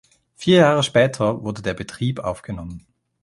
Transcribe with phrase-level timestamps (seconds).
[0.33, 2.87] Vier Jahre später wurde der Betrieb aufgenommen.